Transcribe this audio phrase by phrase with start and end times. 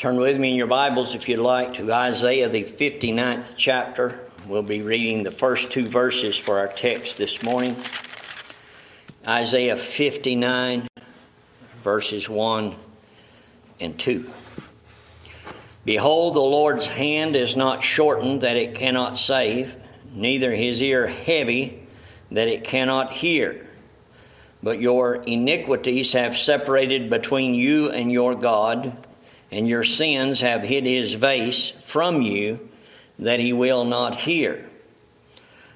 [0.00, 4.18] Turn with me in your Bibles, if you'd like, to Isaiah, the 59th chapter.
[4.46, 7.76] We'll be reading the first two verses for our text this morning.
[9.28, 10.88] Isaiah 59,
[11.84, 12.74] verses 1
[13.80, 14.30] and 2.
[15.84, 19.76] Behold, the Lord's hand is not shortened that it cannot save,
[20.14, 21.86] neither his ear heavy
[22.30, 23.68] that it cannot hear.
[24.62, 28.96] But your iniquities have separated between you and your God,
[29.50, 32.68] and your sins have hid his face from you
[33.18, 34.66] that he will not hear.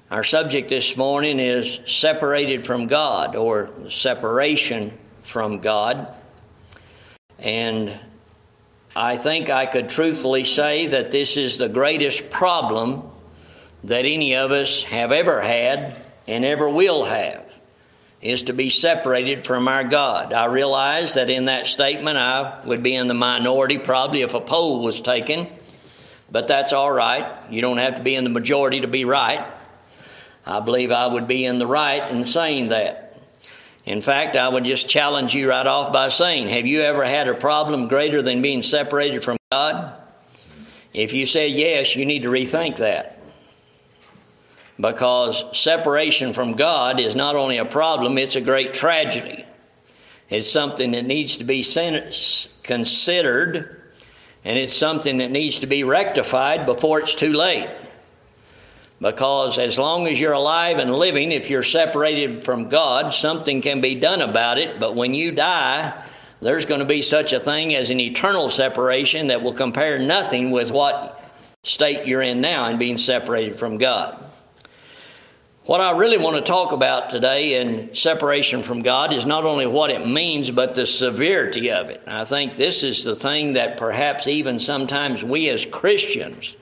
[0.09, 6.13] Our subject this morning is separated from God or separation from God.
[7.39, 7.99] And
[8.95, 13.03] I think I could truthfully say that this is the greatest problem
[13.83, 17.44] that any of us have ever had and ever will have
[18.21, 20.33] is to be separated from our God.
[20.33, 24.41] I realize that in that statement I would be in the minority probably if a
[24.41, 25.47] poll was taken,
[26.31, 27.25] but that's all right.
[27.49, 29.45] You don't have to be in the majority to be right.
[30.45, 33.01] I believe I would be in the right in saying that.
[33.85, 37.27] In fact, I would just challenge you right off by saying, Have you ever had
[37.27, 39.93] a problem greater than being separated from God?
[40.93, 43.14] If you say yes, you need to rethink that
[44.79, 49.45] because separation from God is not only a problem, it's a great tragedy.
[50.29, 51.63] It's something that needs to be
[52.63, 53.81] considered,
[54.43, 57.69] and it's something that needs to be rectified before it's too late.
[58.99, 63.81] Because as long as you're alive and living, if you're separated from God, something can
[63.81, 64.79] be done about it.
[64.79, 65.93] But when you die,
[66.41, 70.49] there's going to be such a thing as an eternal separation that will compare nothing
[70.51, 71.23] with what
[71.63, 74.23] state you're in now in being separated from God.
[75.65, 79.65] What I really want to talk about today in separation from God is not only
[79.65, 82.03] what it means, but the severity of it.
[82.05, 86.53] I think this is the thing that perhaps even sometimes we as Christians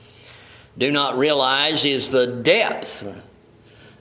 [0.78, 3.06] do not realize is the depth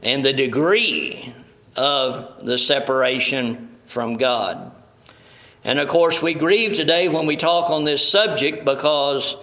[0.04, 1.34] and the degree
[1.74, 4.70] of the separation from God.
[5.64, 9.34] And of course, we grieve today when we talk on this subject because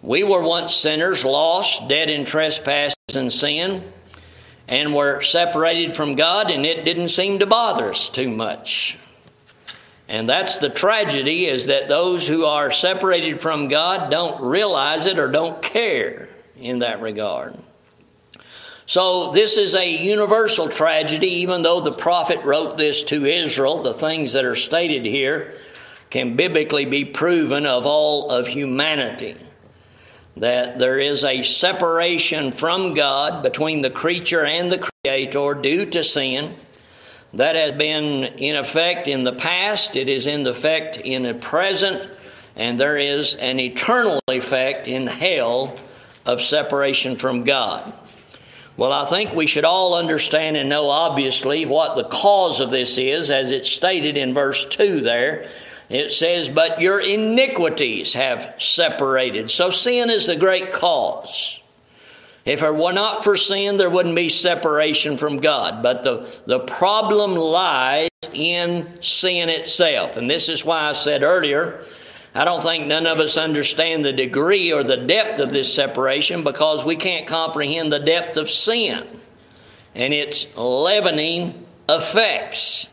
[0.00, 3.92] we were once sinners, lost, dead in trespasses and sin
[4.68, 8.98] and were separated from God, and it didn't seem to bother us too much.
[10.08, 15.18] And that's the tragedy is that those who are separated from God don't realize it
[15.18, 17.56] or don't care in that regard.
[18.88, 23.82] So, this is a universal tragedy, even though the prophet wrote this to Israel.
[23.82, 25.54] The things that are stated here
[26.10, 29.36] can biblically be proven of all of humanity
[30.36, 36.04] that there is a separation from God between the creature and the Creator due to
[36.04, 36.56] sin.
[37.34, 42.08] That has been in effect in the past, it is in effect in the present,
[42.54, 45.78] and there is an eternal effect in hell
[46.24, 47.92] of separation from God.
[48.76, 52.98] Well, I think we should all understand and know, obviously, what the cause of this
[52.98, 55.48] is, as it's stated in verse 2 there.
[55.88, 59.50] It says, But your iniquities have separated.
[59.50, 61.60] So sin is the great cause.
[62.44, 65.82] If it were not for sin, there wouldn't be separation from God.
[65.82, 70.16] But the, the problem lies in sin itself.
[70.16, 71.82] And this is why I said earlier,
[72.34, 76.44] I don't think none of us understand the degree or the depth of this separation
[76.44, 79.20] because we can't comprehend the depth of sin
[79.94, 82.88] and its leavening effects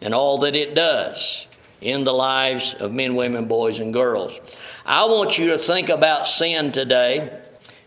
[0.00, 1.46] and all that it does
[1.84, 4.40] in the lives of men, women, boys, and girls.
[4.86, 7.40] I want you to think about sin today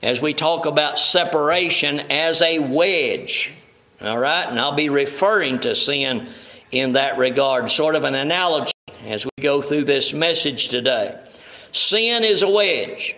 [0.04, 3.52] as we talk about separation as a wedge.
[4.00, 4.48] All right?
[4.48, 6.30] And I'll be referring to sin
[6.72, 8.72] in that regard, sort of an analogy
[9.06, 11.20] as we go through this message today.
[11.72, 13.16] Sin is a wedge,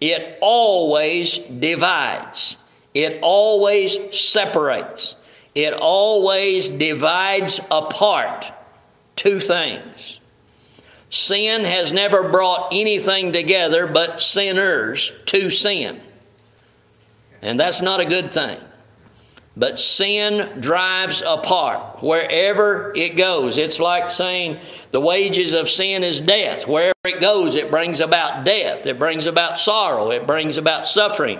[0.00, 2.56] it always divides,
[2.94, 5.16] it always separates,
[5.54, 8.52] it always divides apart
[9.16, 10.20] two things.
[11.10, 16.00] Sin has never brought anything together but sinners to sin.
[17.40, 18.58] And that's not a good thing.
[19.56, 23.58] But sin drives apart wherever it goes.
[23.58, 24.58] It's like saying
[24.90, 26.66] the wages of sin is death.
[26.66, 31.38] Wherever it goes, it brings about death, it brings about sorrow, it brings about suffering.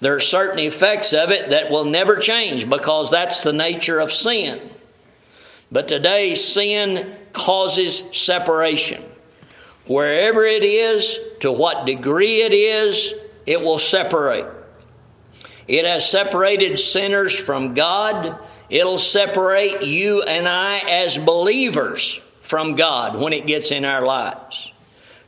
[0.00, 4.12] There are certain effects of it that will never change because that's the nature of
[4.12, 4.60] sin.
[5.72, 9.02] But today, sin causes separation.
[9.86, 13.14] Wherever it is, to what degree it is,
[13.46, 14.46] it will separate.
[15.66, 18.38] It has separated sinners from God.
[18.68, 24.70] It'll separate you and I as believers from God when it gets in our lives.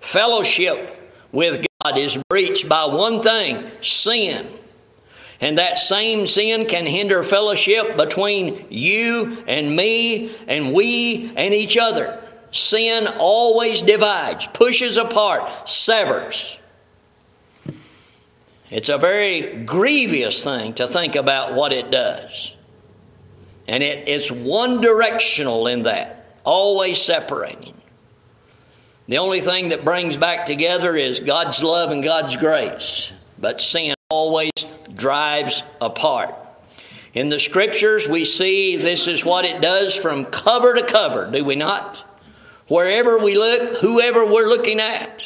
[0.00, 1.00] Fellowship
[1.32, 4.46] with God is breached by one thing sin.
[5.44, 11.76] And that same sin can hinder fellowship between you and me and we and each
[11.76, 12.18] other.
[12.50, 16.56] Sin always divides, pushes apart, severs.
[18.70, 22.54] It's a very grievous thing to think about what it does.
[23.68, 27.74] And it, it's one directional in that, always separating.
[29.08, 33.12] The only thing that brings back together is God's love and God's grace.
[33.38, 34.52] But sin always
[34.94, 36.36] drives apart.
[37.14, 41.44] In the scriptures, we see this is what it does from cover to cover, do
[41.44, 42.04] we not?
[42.68, 45.22] Wherever we look, whoever we're looking at,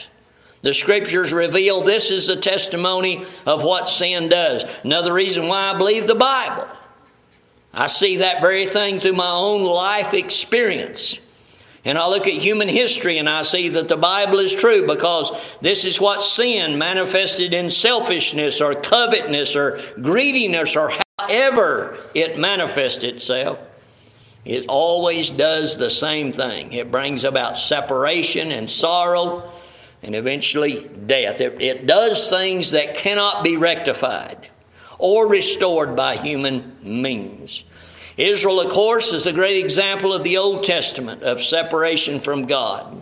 [0.62, 4.64] the scriptures reveal this is the testimony of what sin does.
[4.82, 6.67] Another reason why I believe the Bible.
[7.73, 11.19] I see that very thing through my own life experience.
[11.88, 15.32] And I look at human history and I see that the Bible is true because
[15.62, 23.05] this is what sin manifested in selfishness or covetousness or greediness or however it manifests
[23.05, 23.58] itself.
[24.44, 26.75] It always does the same thing.
[26.75, 29.50] It brings about separation and sorrow
[30.02, 31.41] and eventually death.
[31.41, 34.50] It, it does things that cannot be rectified
[34.99, 37.64] or restored by human means.
[38.19, 43.00] Israel, of course, is a great example of the Old Testament of separation from God.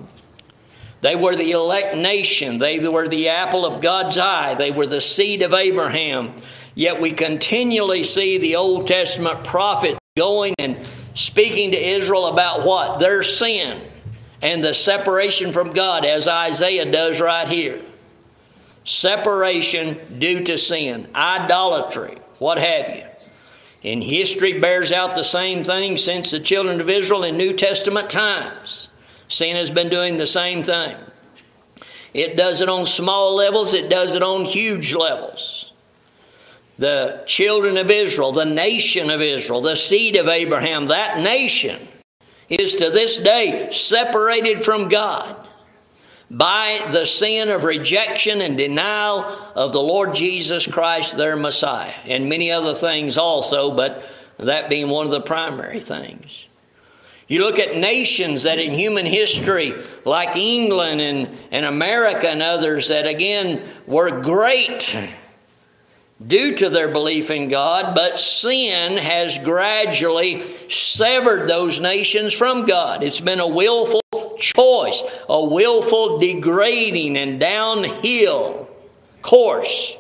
[1.01, 2.59] They were the elect nation.
[2.59, 4.55] They were the apple of God's eye.
[4.55, 6.43] They were the seed of Abraham.
[6.75, 13.01] Yet we continually see the Old Testament prophets going and speaking to Israel about what?
[13.01, 13.83] Their sin
[14.43, 17.81] and the separation from God, as Isaiah does right here.
[18.85, 23.05] Separation due to sin, idolatry, what have you.
[23.87, 28.11] And history bears out the same thing since the children of Israel in New Testament
[28.11, 28.89] times.
[29.29, 30.97] Sin has been doing the same thing.
[32.13, 35.73] It does it on small levels, it does it on huge levels.
[36.79, 41.87] The children of Israel, the nation of Israel, the seed of Abraham, that nation
[42.49, 45.46] is to this day separated from God
[46.31, 49.25] by the sin of rejection and denial
[49.55, 54.03] of the Lord Jesus Christ, their Messiah, and many other things also, but
[54.39, 56.47] that being one of the primary things.
[57.29, 59.75] You look at nations that in human history,
[60.05, 64.97] like England and, and America and others, that again were great
[66.25, 73.03] due to their belief in God, but sin has gradually severed those nations from God.
[73.03, 74.03] It's been a willful
[74.39, 78.69] choice, a willful degrading and downhill
[79.23, 79.97] course.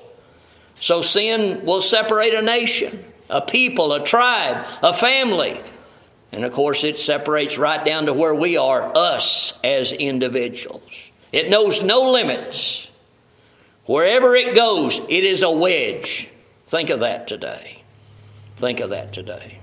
[0.81, 5.61] So sin will separate a nation, a people, a tribe, a family.
[6.33, 10.93] And of course, it separates right down to where we are, us as individuals.
[11.33, 12.87] It knows no limits.
[13.87, 16.29] Wherever it goes, it is a wedge.
[16.67, 17.83] Think of that today.
[18.57, 19.61] Think of that today.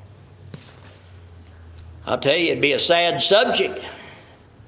[2.06, 3.86] I'll tell you, it'd be a sad subject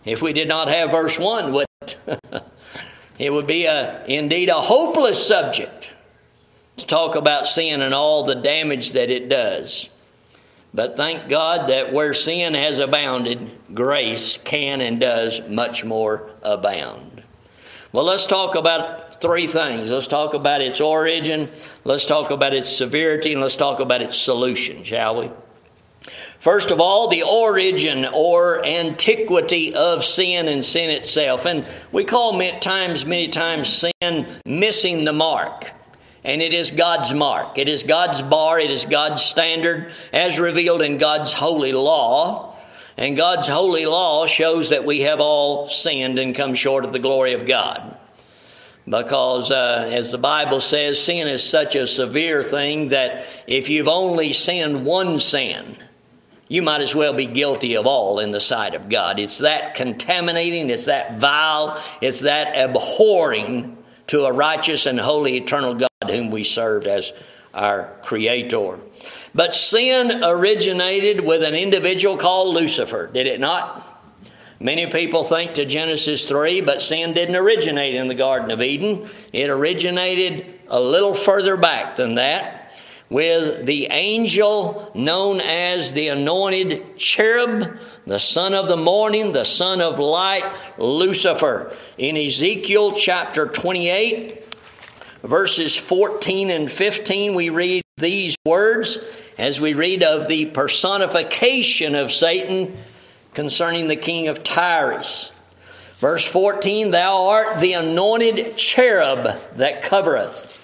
[0.06, 1.98] if we did not have verse 1, would it?
[3.19, 5.90] it would be a, indeed a hopeless subject
[6.78, 9.90] to talk about sin and all the damage that it does.
[10.74, 17.24] But thank God that where sin has abounded, grace can and does much more abound.
[17.94, 19.89] Well, let's talk about three things.
[19.89, 21.50] Let's talk about its origin,
[21.86, 25.32] let's talk about its severity, and let's talk about its solution, shall we?
[26.46, 31.44] First of all, the origin or antiquity of sin and sin itself.
[31.44, 35.72] And we call many times, many times, sin missing the mark.
[36.24, 37.58] And it is God's mark.
[37.58, 38.60] It is God's bar.
[38.60, 42.56] It is God's standard as revealed in God's holy law.
[42.96, 47.00] And God's holy law shows that we have all sinned and come short of the
[47.00, 47.98] glory of God.
[48.88, 53.88] Because, uh, as the Bible says, sin is such a severe thing that if you've
[53.88, 55.78] only sinned one sin,
[56.48, 59.20] you might as well be guilty of all in the sight of God.
[59.20, 65.74] It's that contaminating, it's that vile, it's that abhorring to a righteous and holy eternal
[65.74, 67.12] God whom we serve as
[67.54, 68.80] our Creator.
[69.34, 73.92] But sin originated with an individual called Lucifer, did it not?
[74.60, 79.10] Many people think to Genesis 3, but sin didn't originate in the Garden of Eden.
[79.34, 82.54] It originated a little further back than that
[83.09, 89.81] with the angel known as the anointed cherub, the son of the morning, the son
[89.81, 90.43] of light,
[90.77, 91.71] Lucifer.
[91.97, 94.55] In Ezekiel chapter 28,
[95.24, 98.97] verses 14 and 15, we read these words
[99.38, 102.77] as we read of the personification of Satan
[103.33, 105.31] concerning the king of Tyrus.
[106.00, 110.54] Verse 14 Thou art the anointed cherub that covereth,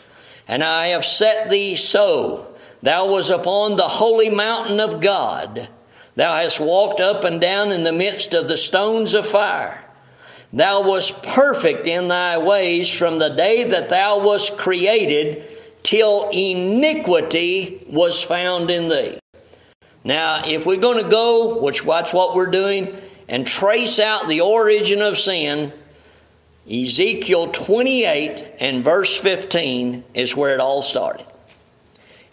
[0.52, 2.54] and I have set thee so.
[2.84, 5.70] Thou was upon the holy mountain of God.
[6.16, 9.82] Thou hast walked up and down in the midst of the stones of fire.
[10.52, 15.48] Thou wast perfect in thy ways from the day that thou wast created
[15.84, 19.20] till iniquity was found in thee.
[20.04, 22.98] Now, if we're going to go, which that's what we're doing,
[23.30, 25.72] and trace out the origin of sin,
[26.70, 31.26] Ezekiel 28 and verse 15 is where it all started.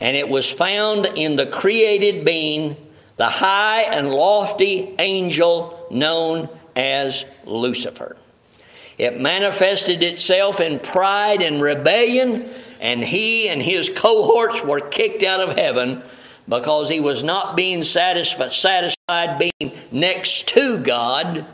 [0.00, 2.76] And it was found in the created being,
[3.16, 8.16] the high and lofty angel known as Lucifer.
[8.96, 12.48] It manifested itself in pride and rebellion,
[12.80, 16.02] and he and his cohorts were kicked out of heaven
[16.48, 21.46] because he was not being satisfied, satisfied being next to God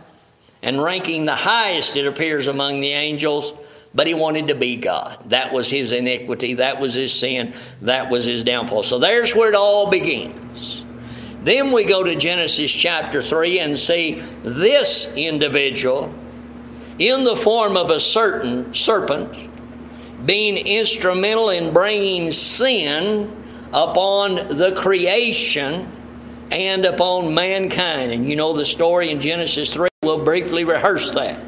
[0.64, 3.52] and ranking the highest, it appears, among the angels,
[3.94, 5.18] but he wanted to be God.
[5.28, 8.82] That was his iniquity, that was his sin, that was his downfall.
[8.82, 10.82] So there's where it all begins.
[11.42, 16.12] Then we go to Genesis chapter 3 and see this individual
[16.98, 19.50] in the form of a certain serpent
[20.24, 23.44] being instrumental in bringing sin
[23.74, 25.92] upon the creation
[26.50, 28.12] and upon mankind.
[28.12, 29.88] And you know the story in Genesis 3.
[30.04, 31.40] We'll briefly rehearse that.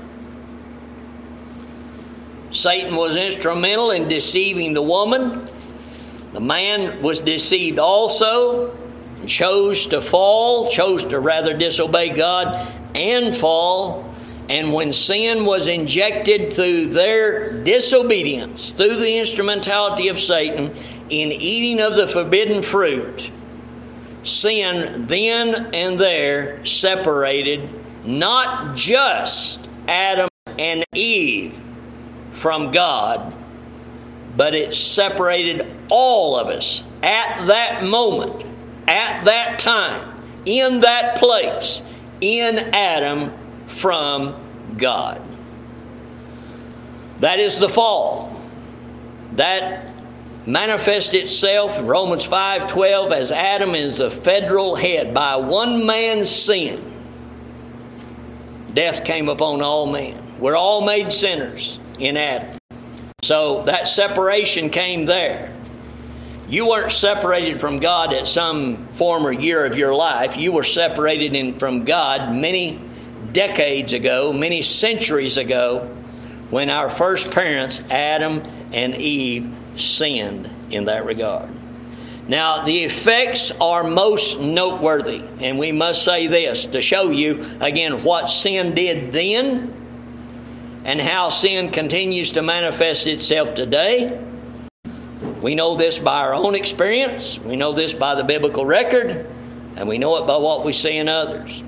[2.51, 5.47] Satan was instrumental in deceiving the woman.
[6.33, 8.75] The man was deceived also,
[9.27, 14.15] chose to fall, chose to rather disobey God and fall.
[14.49, 20.75] And when sin was injected through their disobedience, through the instrumentality of Satan,
[21.11, 23.31] in eating of the forbidden fruit,
[24.23, 27.69] sin then and there separated
[28.07, 31.59] not just Adam and Eve
[32.33, 33.35] from God,
[34.37, 38.47] but it separated all of us at that moment,
[38.87, 41.83] at that time, in that place,
[42.21, 43.33] in Adam
[43.67, 44.35] from
[44.77, 45.23] God.
[47.21, 48.41] That is the fall.
[49.33, 49.89] That
[50.47, 56.96] manifests itself in Romans 5:12 as Adam is the federal head by one man's sin.
[58.77, 60.39] Death came upon all men.
[60.39, 62.59] We're all made sinners in Adam.
[63.23, 65.57] So that separation came there.
[66.47, 70.37] You weren't separated from God at some former year of your life.
[70.37, 72.79] You were separated in, from God many
[73.33, 75.87] decades ago, many centuries ago,
[76.51, 78.43] when our first parents, Adam
[78.75, 81.49] and Eve, sinned in that regard.
[82.29, 88.03] Now, the effects are most noteworthy, and we must say this to show you again
[88.03, 89.73] what sin did then
[90.85, 94.21] and how sin continues to manifest itself today.
[95.41, 99.31] We know this by our own experience, we know this by the biblical record,
[99.77, 101.63] and we know it by what we see in others.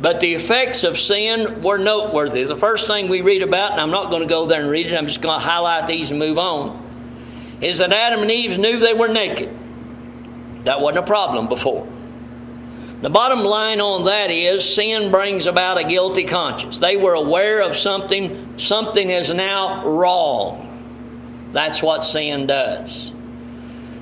[0.00, 2.44] But the effects of sin were noteworthy.
[2.44, 4.86] The first thing we read about, and I'm not going to go there and read
[4.86, 6.86] it, I'm just going to highlight these and move on
[7.60, 9.56] is that Adam and Eve knew they were naked.
[10.64, 11.86] That wasn't a problem before.
[13.00, 16.78] The bottom line on that is sin brings about a guilty conscience.
[16.78, 21.50] They were aware of something, something is now wrong.
[21.52, 23.12] That's what sin does.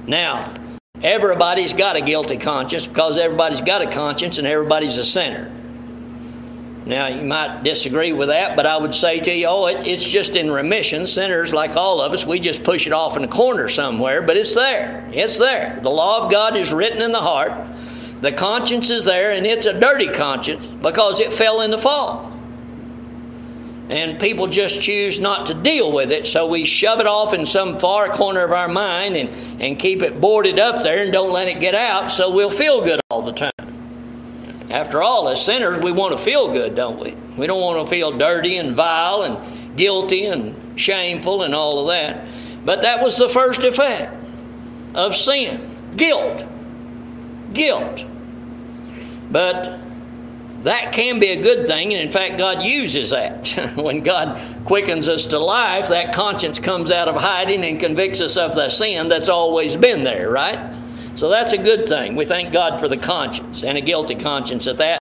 [0.07, 0.55] Now,
[1.03, 5.53] everybody's got a guilty conscience because everybody's got a conscience and everybody's a sinner.
[6.87, 10.05] Now, you might disagree with that, but I would say to you, oh, it, it's
[10.05, 11.05] just in remission.
[11.09, 14.37] Sinners, like all of us, we just push it off in a corner somewhere, but
[14.37, 15.05] it's there.
[15.13, 15.81] It's there.
[15.83, 17.53] The law of God is written in the heart.
[18.21, 22.33] The conscience is there, and it's a dirty conscience because it fell in the fall.
[23.89, 27.45] And people just choose not to deal with it, so we shove it off in
[27.47, 31.33] some far corner of our mind and, and keep it boarded up there and don't
[31.33, 33.66] let it get out so we'll feel good all the time.
[34.71, 37.15] After all, as sinners, we want to feel good, don't we?
[37.37, 41.89] We don't want to feel dirty and vile and guilty and shameful and all of
[41.89, 42.27] that.
[42.65, 44.13] But that was the first effect
[44.95, 46.45] of sin guilt.
[47.53, 48.05] Guilt.
[49.31, 49.81] But
[50.65, 53.47] that can be a good thing, and in fact, God uses that.
[53.77, 58.37] when God quickens us to life, that conscience comes out of hiding and convicts us
[58.37, 60.59] of the sin that's always been there, right?
[61.17, 62.15] So that's a good thing.
[62.15, 65.01] We thank God for the conscience and a guilty conscience at that.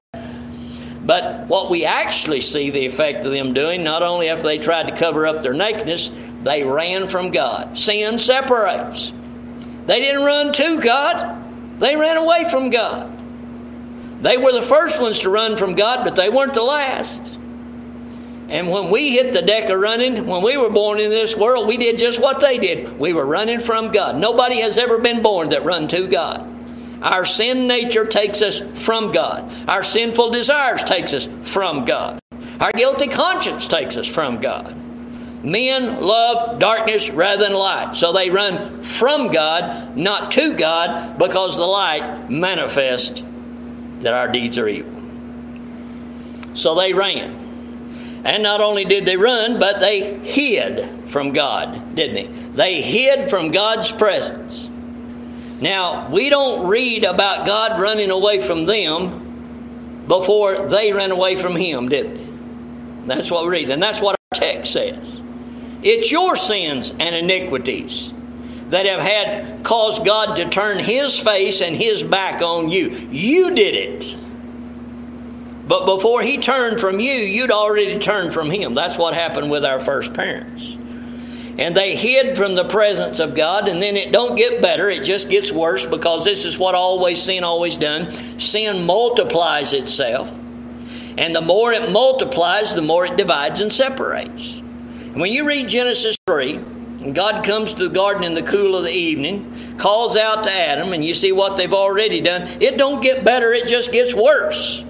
[1.06, 4.88] But what we actually see the effect of them doing, not only after they tried
[4.88, 6.12] to cover up their nakedness,
[6.44, 7.78] they ran from God.
[7.78, 9.12] Sin separates.
[9.86, 13.12] They didn't run to God, they ran away from God.
[14.24, 17.30] They were the first ones to run from God, but they weren't the last.
[18.48, 21.68] And when we hit the deck of running, when we were born in this world,
[21.68, 23.00] we did just what they did.
[23.00, 24.18] We were running from God.
[24.18, 26.52] Nobody has ever been born that run to God.
[27.02, 29.52] Our sin nature takes us from God.
[29.68, 32.20] Our sinful desires takes us from God.
[32.60, 34.76] Our guilty conscience takes us from God.
[35.44, 37.96] Men love darkness rather than light.
[37.96, 43.22] So they run from God, not to God, because the light manifests
[44.00, 44.92] that our deeds are evil.
[46.56, 47.45] So they ran.
[48.26, 52.50] And not only did they run, but they hid from God, didn't they?
[52.54, 54.68] They hid from God's presence.
[55.62, 61.56] Now, we don't read about God running away from them before they ran away from
[61.56, 62.28] Him, did they?
[63.06, 63.70] That's what we read.
[63.70, 65.22] And that's what our text says.
[65.84, 68.12] It's your sins and iniquities
[68.70, 72.90] that have had caused God to turn his face and his back on you.
[73.12, 74.16] You did it.
[75.68, 78.76] But before he turned from you, you'd already turned from him.
[78.76, 80.78] That's what happened with our first parents.
[81.58, 85.04] And they hid from the presence of God, and then it don't get better, it
[85.04, 88.40] just gets worse because this is what always sin always done.
[88.40, 90.30] Sin multiplies itself.
[91.18, 94.62] And the more it multiplies, the more it divides and separates.
[95.14, 96.58] When you read Genesis 3,
[97.14, 100.92] God comes to the garden in the cool of the evening, calls out to Adam,
[100.92, 102.62] and you see what they've already done.
[102.62, 104.84] It don't get better, it just gets worse.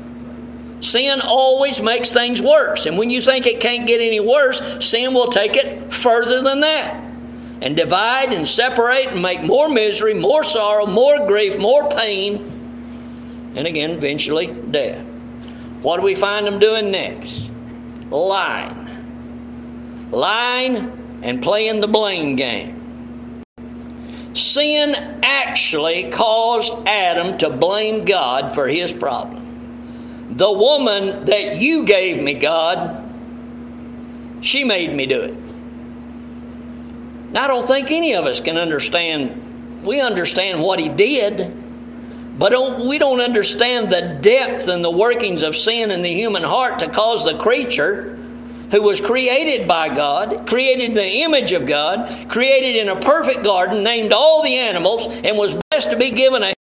[0.82, 2.86] Sin always makes things worse.
[2.86, 6.60] And when you think it can't get any worse, sin will take it further than
[6.62, 7.04] that.
[7.62, 12.52] And divide and separate and make more misery, more sorrow, more grief, more pain,
[13.56, 15.06] and again, eventually, death.
[15.82, 17.50] What do we find them doing next?
[18.10, 18.86] Lying
[20.12, 23.44] lying, and playing the blame game.
[24.34, 29.45] Sin actually caused Adam to blame God for his problem.
[30.36, 33.02] The woman that you gave me, God,
[34.42, 35.34] she made me do it.
[37.36, 39.84] I don't think any of us can understand.
[39.84, 41.54] We understand what he did,
[42.38, 46.44] but don't, we don't understand the depth and the workings of sin in the human
[46.44, 48.18] heart to cause the creature
[48.72, 53.44] who was created by God, created in the image of God, created in a perfect
[53.44, 56.54] garden, named all the animals, and was blessed to be given a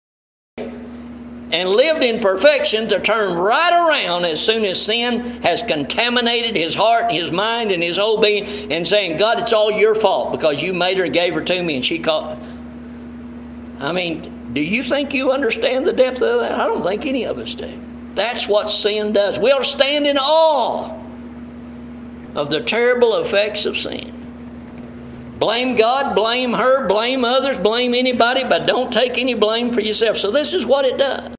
[1.93, 7.11] lived in perfection to turn right around as soon as sin has contaminated his heart,
[7.11, 10.73] his mind, and his whole being, and saying, God, it's all your fault because you
[10.73, 12.37] made her and gave her to me, and she caught.
[13.79, 16.59] I mean, do you think you understand the depth of that?
[16.59, 17.79] I don't think any of us do.
[18.15, 19.39] That's what sin does.
[19.39, 20.99] We ought stand in awe
[22.35, 24.11] of the terrible effects of sin.
[25.39, 30.17] Blame God, blame her, blame others, blame anybody, but don't take any blame for yourself.
[30.17, 31.33] So, this is what it does.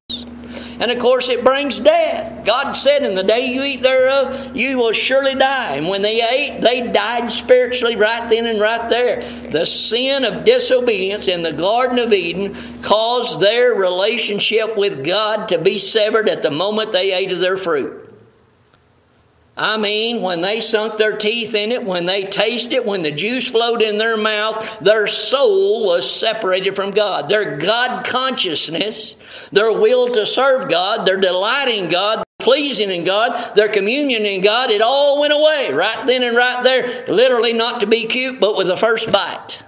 [0.79, 2.45] And of course, it brings death.
[2.45, 5.75] God said, In the day you eat thereof, you will surely die.
[5.75, 9.21] And when they ate, they died spiritually right then and right there.
[9.49, 15.57] The sin of disobedience in the Garden of Eden caused their relationship with God to
[15.57, 18.04] be severed at the moment they ate of their fruit.
[19.57, 23.11] I mean, when they sunk their teeth in it, when they tasted it, when the
[23.11, 27.29] juice flowed in their mouth, their soul was separated from God.
[27.29, 29.15] Their God consciousness,
[29.53, 34.41] their will to serve God, their delight in God, pleasing in God, their communion in
[34.41, 37.05] God, it all went away right then and right there.
[37.07, 39.59] Literally, not to be cute, but with the first bite.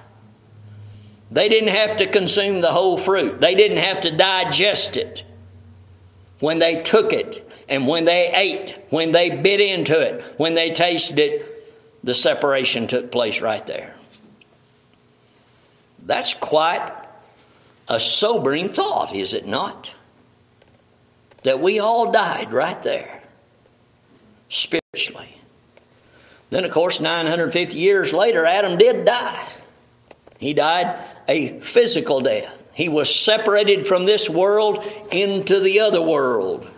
[1.32, 5.24] They didn't have to consume the whole fruit, they didn't have to digest it
[6.40, 10.72] when they took it and when they ate, when they bit into it, when they
[10.72, 11.54] tasted it,
[12.04, 13.96] the separation took place right there.
[16.06, 16.90] That's quite
[17.90, 19.90] a sobering thought, is it not?
[21.44, 23.22] That we all died right there,
[24.50, 25.42] spiritually.
[26.50, 29.50] Then, of course, 950 years later, Adam did die.
[30.40, 32.64] He died a physical death.
[32.74, 36.70] He was separated from this world into the other world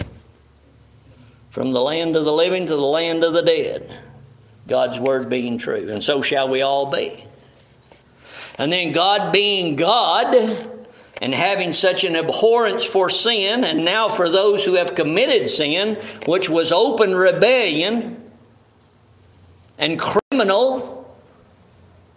[1.49, 3.99] from the land of the living to the land of the dead.
[4.67, 5.89] God's word being true.
[5.89, 7.25] And so shall we all be.
[8.57, 10.35] And then God being God
[11.21, 15.97] and having such an abhorrence for sin, and now for those who have committed sin,
[16.25, 18.31] which was open rebellion
[19.77, 21.13] and criminal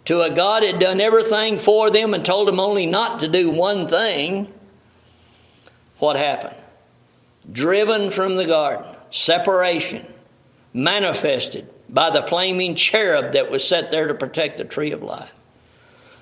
[0.05, 3.49] to a God had done everything for them and told them only not to do
[3.49, 4.53] one thing,
[5.99, 6.55] what happened?
[7.51, 10.05] Driven from the garden separation
[10.73, 15.29] manifested by the flaming cherub that was set there to protect the tree of life.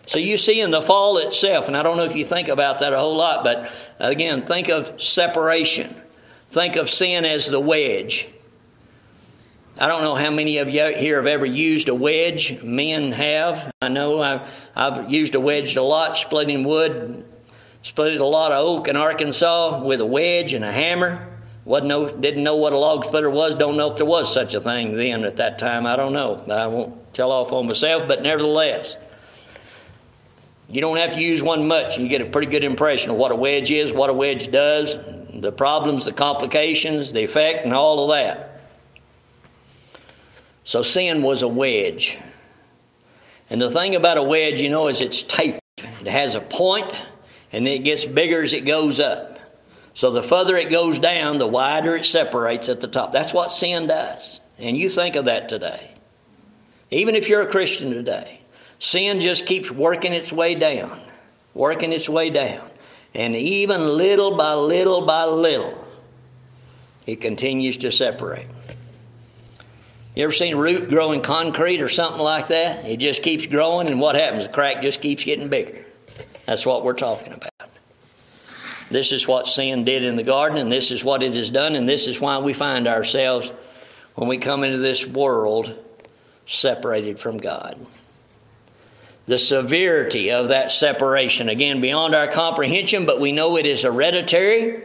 [0.08, 2.80] So you see in the fall itself, and I don't know if you think about
[2.80, 5.96] that a whole lot, but again, think of separation.
[6.50, 8.28] Think of sin as the wedge.
[9.78, 12.62] I don't know how many of you here have ever used a wedge.
[12.62, 13.72] Men have.
[13.82, 14.42] I know I've,
[14.76, 17.24] I've used a wedge a lot, splitting wood,
[17.84, 21.31] split a lot of oak in Arkansas with a wedge and a hammer.
[21.64, 23.54] Wasn't know, didn't know what a log splitter was.
[23.56, 25.86] Don't know if there was such a thing then at that time.
[25.86, 26.44] I don't know.
[26.50, 28.96] I won't tell off on myself, but nevertheless,
[30.68, 31.98] you don't have to use one much.
[31.98, 34.98] You get a pretty good impression of what a wedge is, what a wedge does,
[35.34, 38.62] the problems, the complications, the effect, and all of that.
[40.64, 42.18] So sin was a wedge.
[43.50, 45.60] And the thing about a wedge, you know, is it's tapered.
[45.78, 46.92] It has a point,
[47.52, 49.31] and then it gets bigger as it goes up.
[49.94, 53.12] So the further it goes down, the wider it separates at the top.
[53.12, 54.40] That's what sin does.
[54.58, 55.92] And you think of that today.
[56.92, 58.42] Even if you're a Christian today,
[58.80, 61.02] sin just keeps working its way down,
[61.54, 62.70] working its way down.
[63.14, 65.86] And even little by little by little,
[67.06, 68.48] it continues to separate.
[70.16, 72.86] You ever seen a root grow in concrete or something like that?
[72.86, 74.46] It just keeps growing, and what happens?
[74.46, 75.86] The crack just keeps getting bigger.
[76.46, 77.71] That's what we're talking about.
[78.92, 81.76] This is what sin did in the garden, and this is what it has done,
[81.76, 83.52] and this is why we find ourselves
[84.16, 85.74] when we come into this world
[86.46, 87.84] separated from God.
[89.28, 94.84] The severity of that separation, again, beyond our comprehension, but we know it is hereditary.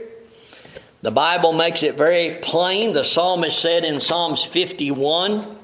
[1.02, 2.92] The Bible makes it very plain.
[2.92, 5.56] The psalmist said in Psalms 51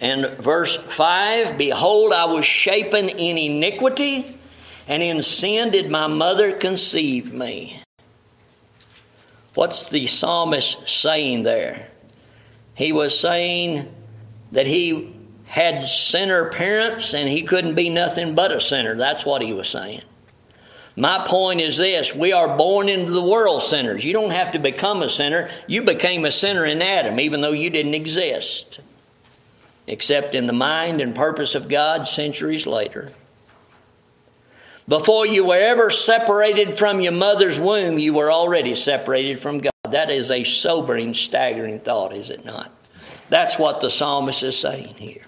[0.00, 4.38] and verse 5 Behold, I was shapen in iniquity
[4.86, 7.82] and in sin did my mother conceive me.
[9.54, 11.88] What's the psalmist saying there?
[12.74, 13.94] He was saying
[14.52, 15.14] that he
[15.44, 18.96] had sinner parents and he couldn't be nothing but a sinner.
[18.96, 20.02] That's what he was saying.
[20.96, 24.04] My point is this we are born into the world sinners.
[24.04, 25.50] You don't have to become a sinner.
[25.66, 28.80] You became a sinner in Adam, even though you didn't exist,
[29.86, 33.12] except in the mind and purpose of God centuries later.
[34.88, 39.72] Before you were ever separated from your mother's womb, you were already separated from God.
[39.90, 42.72] That is a sobering, staggering thought, is it not?
[43.28, 45.22] That's what the psalmist is saying here.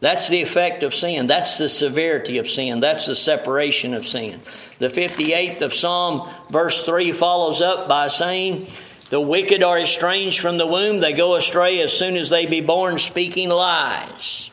[0.00, 1.26] That's the effect of sin.
[1.26, 2.78] That's the severity of sin.
[2.78, 4.40] That's the separation of sin.
[4.78, 8.68] The 58th of Psalm, verse 3, follows up by saying,
[9.10, 11.00] The wicked are estranged from the womb.
[11.00, 14.50] They go astray as soon as they be born, speaking lies.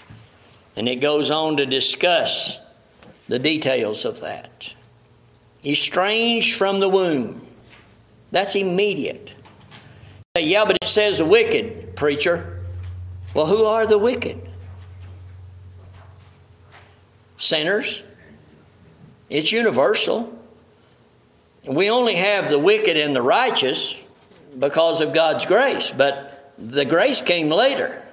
[0.76, 2.60] And it goes on to discuss
[3.28, 4.74] the details of that.
[5.64, 7.46] Estranged from the womb.
[8.32, 9.32] That's immediate.
[10.38, 12.62] Yeah, but it says the wicked, preacher.
[13.34, 14.42] Well, who are the wicked?
[17.38, 18.02] Sinners.
[19.30, 20.38] It's universal.
[21.68, 23.96] We only have the wicked and the righteous
[24.58, 28.05] because of God's grace, but the grace came later.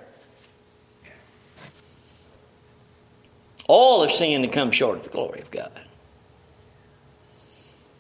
[3.69, 5.81] All have sinned and come short of the glory of God.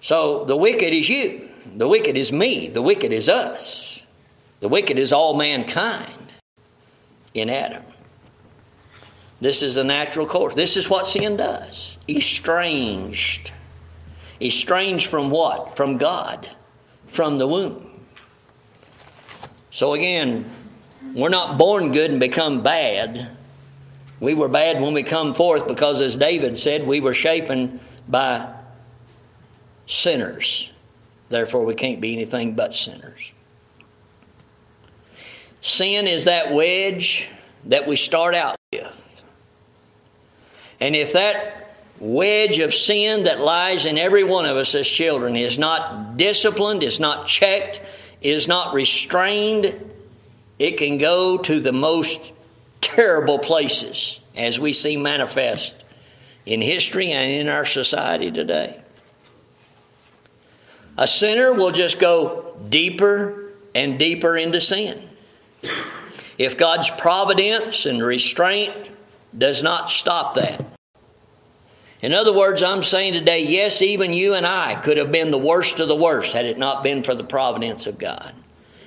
[0.00, 1.48] So the wicked is you.
[1.76, 2.68] The wicked is me.
[2.68, 4.00] The wicked is us.
[4.58, 6.32] The wicked is all mankind
[7.34, 7.84] in Adam.
[9.40, 10.54] This is a natural course.
[10.54, 11.96] This is what sin does.
[12.08, 13.50] Estranged.
[14.40, 15.76] Estranged from what?
[15.76, 16.50] From God,
[17.08, 17.88] from the womb.
[19.70, 20.50] So again,
[21.14, 23.36] we're not born good and become bad.
[24.22, 28.54] We were bad when we come forth because, as David said, we were shapen by
[29.88, 30.70] sinners.
[31.28, 33.18] Therefore, we can't be anything but sinners.
[35.60, 37.28] Sin is that wedge
[37.64, 39.22] that we start out with.
[40.78, 45.34] And if that wedge of sin that lies in every one of us as children
[45.34, 47.80] is not disciplined, is not checked,
[48.20, 49.74] is not restrained,
[50.60, 52.20] it can go to the most
[52.82, 55.74] terrible places as we see manifest
[56.44, 58.82] in history and in our society today.
[60.98, 65.08] A sinner will just go deeper and deeper into sin.
[66.36, 68.88] If God's providence and restraint
[69.36, 70.62] does not stop that.
[72.02, 75.38] In other words, I'm saying today, yes, even you and I could have been the
[75.38, 78.34] worst of the worst had it not been for the providence of God.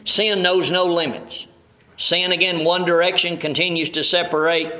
[0.03, 1.47] Sin knows no limits.
[1.97, 4.71] Sin, again, one direction continues to separate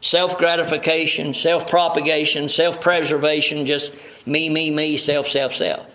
[0.00, 3.92] self gratification, self propagation, self preservation, just
[4.26, 5.86] me, me, me, self, self, self.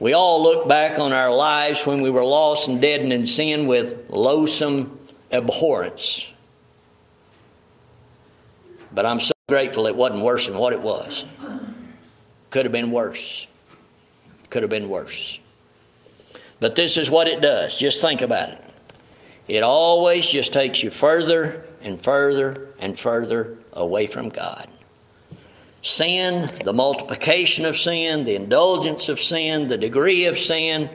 [0.00, 3.26] We all look back on our lives when we were lost and dead and in
[3.26, 4.98] sin with loathsome
[5.30, 6.26] abhorrence.
[8.92, 11.24] But I'm so grateful it wasn't worse than what it was.
[12.50, 13.46] Could have been worse.
[14.50, 15.38] Could have been worse.
[16.60, 17.76] But this is what it does.
[17.76, 18.64] Just think about it.
[19.46, 24.68] It always just takes you further and further and further away from God.
[25.82, 30.88] Sin, the multiplication of sin, the indulgence of sin, the degree of sin,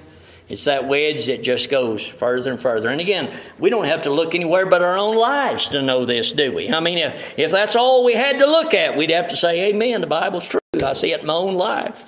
[0.50, 2.90] it's that wedge that just goes further and further.
[2.90, 6.32] And again, we don't have to look anywhere but our own lives to know this,
[6.32, 6.72] do we?
[6.72, 9.70] I mean, if, if that's all we had to look at, we'd have to say,
[9.70, 10.60] Amen, the Bible's true.
[10.84, 12.04] I see it in my own life.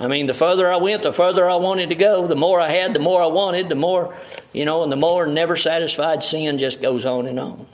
[0.00, 2.26] I mean, the further I went, the further I wanted to go.
[2.26, 4.14] The more I had, the more I wanted, the more,
[4.54, 7.66] you know, and the more never satisfied sin just goes on and on.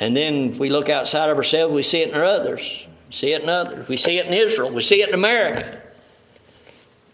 [0.00, 3.48] And then we look outside of ourselves, we see it in others, see it in
[3.48, 3.86] others.
[3.86, 5.80] We see it in Israel, we see it in America.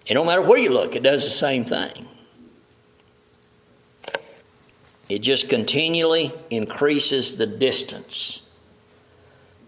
[0.07, 2.09] It don't matter where you look, it does the same thing.
[5.11, 8.41] It just continually increases the distance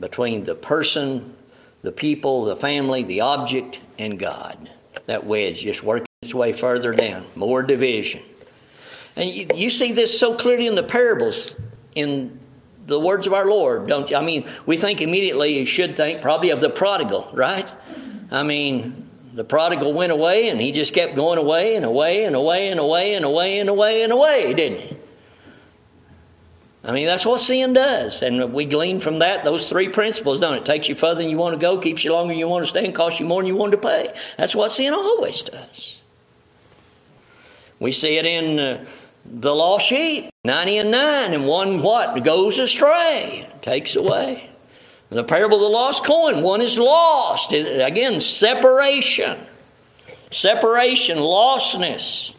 [0.01, 1.35] between the person,
[1.83, 4.71] the people, the family, the object, and God.
[5.07, 8.23] That wedge just working its way further down, more division.
[9.16, 11.53] And you, you see this so clearly in the parables
[11.95, 12.38] in
[12.87, 14.16] the words of our Lord, don't you?
[14.16, 17.68] I mean, we think immediately, you should think probably of the prodigal, right?
[18.31, 22.35] I mean, the prodigal went away and he just kept going away and away and
[22.35, 24.97] away and away and away and away and away, didn't he?
[26.85, 28.23] I mean, that's what sin does.
[28.23, 30.64] And we glean from that those three principles, don't it?
[30.64, 32.68] Takes you further than you want to go, keeps you longer than you want to
[32.68, 34.12] stay, and costs you more than you want to pay.
[34.37, 35.97] That's what sin always does.
[37.79, 38.85] We see it in uh,
[39.25, 42.23] the lost sheep 90 and 9, and one what?
[42.25, 44.51] Goes astray, takes away.
[45.09, 47.53] The parable of the lost coin, one is lost.
[47.53, 49.38] Again, separation.
[50.31, 52.33] Separation, lostness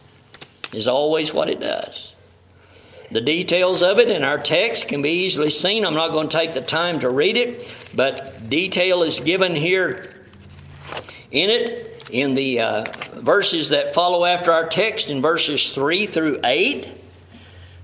[0.73, 2.12] is always what it does.
[3.13, 5.85] The details of it in our text can be easily seen.
[5.85, 10.09] I'm not going to take the time to read it, but detail is given here
[11.29, 12.85] in it in the uh,
[13.17, 16.89] verses that follow after our text in verses 3 through 8.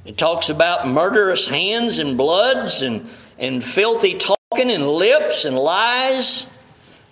[0.05, 6.47] It talks about murderous hands and bloods and, and filthy talking and lips and lies,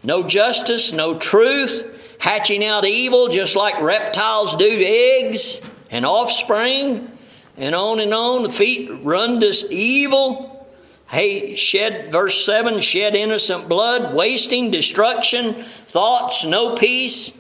[0.02, 1.86] no justice, no truth,
[2.18, 7.12] hatching out evil just like reptiles do to eggs and offspring,
[7.58, 8.44] and on and on.
[8.44, 10.68] The feet run this evil.
[11.10, 17.32] Hey, shed, verse 7 shed innocent blood, wasting, destruction, thoughts, no peace.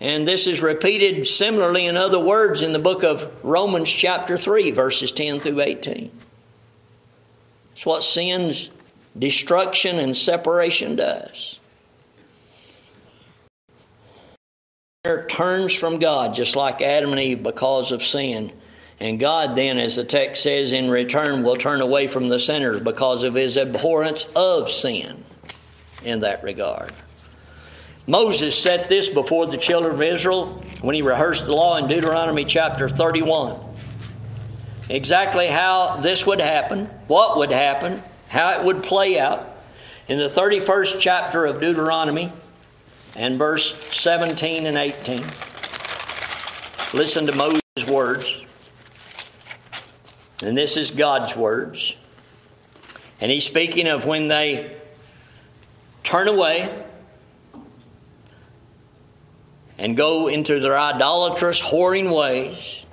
[0.00, 4.70] And this is repeated similarly in other words in the book of Romans, chapter 3,
[4.70, 6.10] verses 10 through 18.
[7.74, 8.70] It's what sins
[9.18, 11.58] destruction and separation does.
[15.28, 18.52] Turns from God, just like Adam and Eve, because of sin.
[19.00, 22.80] And God, then, as the text says, in return will turn away from the sinners
[22.80, 25.24] because of his abhorrence of sin
[26.02, 26.92] in that regard.
[28.08, 32.44] Moses set this before the children of Israel when he rehearsed the law in Deuteronomy
[32.44, 33.60] chapter 31.
[34.88, 39.58] Exactly how this would happen, what would happen, how it would play out
[40.08, 42.32] in the 31st chapter of Deuteronomy
[43.14, 45.22] and verse 17 and 18.
[46.94, 48.47] Listen to Moses' words.
[50.42, 51.94] And this is God's words.
[53.20, 54.76] And he's speaking of when they
[56.04, 56.84] turn away
[59.76, 62.84] and go into their idolatrous, whoring ways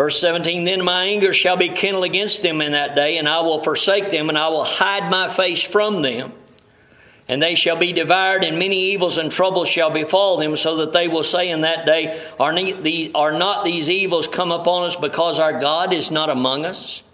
[0.00, 3.40] Verse 17 Then my anger shall be kindled against them in that day, and I
[3.40, 6.32] will forsake them, and I will hide my face from them.
[7.30, 10.92] And they shall be devoured, and many evils and troubles shall befall them, so that
[10.92, 12.52] they will say in that day, Are
[13.32, 17.04] not these evils come upon us because our God is not among us?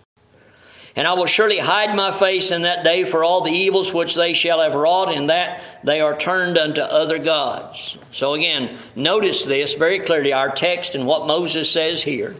[0.96, 4.14] And I will surely hide my face in that day for all the evils which
[4.14, 7.98] they shall have wrought, in that they are turned unto other gods.
[8.10, 12.36] So again, notice this very clearly, our text and what Moses says here.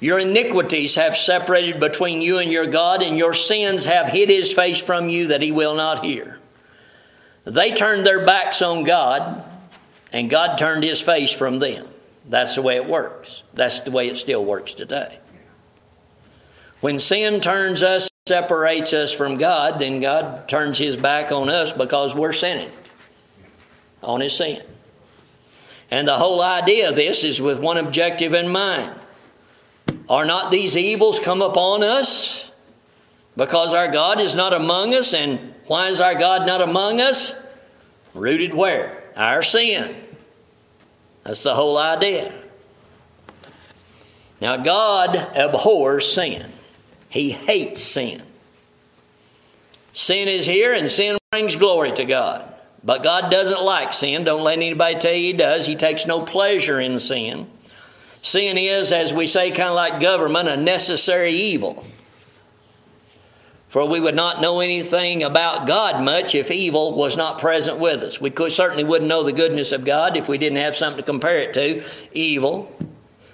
[0.00, 4.52] Your iniquities have separated between you and your God, and your sins have hid his
[4.52, 6.38] face from you that he will not hear.
[7.44, 9.44] They turned their backs on God,
[10.12, 11.88] and God turned his face from them.
[12.28, 13.42] That's the way it works.
[13.52, 15.18] That's the way it still works today.
[16.80, 21.72] When sin turns us, separates us from God, then God turns his back on us
[21.72, 22.70] because we're sinning
[24.02, 24.62] on his sin.
[25.90, 28.98] And the whole idea of this is with one objective in mind
[30.08, 32.44] are not these evils come upon us?
[33.36, 35.14] Because our God is not among us.
[35.14, 37.34] And why is our God not among us?
[38.12, 39.02] Rooted where?
[39.16, 39.96] Our sin.
[41.24, 42.32] That's the whole idea.
[44.40, 46.52] Now, God abhors sin,
[47.08, 48.22] He hates sin.
[49.94, 52.52] Sin is here, and sin brings glory to God.
[52.82, 54.24] But God doesn't like sin.
[54.24, 55.64] Don't let anybody tell you He does.
[55.66, 57.48] He takes no pleasure in sin.
[58.24, 61.84] Sin is, as we say, kind of like government, a necessary evil.
[63.68, 68.02] For we would not know anything about God much if evil was not present with
[68.02, 68.18] us.
[68.18, 71.02] We could, certainly wouldn't know the goodness of God if we didn't have something to
[71.04, 71.84] compare it to
[72.14, 72.74] evil.